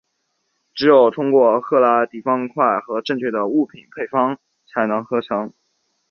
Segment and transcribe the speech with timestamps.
[0.73, 5.53] 只有通过赫拉迪方块和正确的物品配方才能合成。